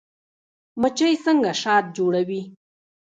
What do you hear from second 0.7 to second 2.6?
مچۍ څنګه شات جوړوي؟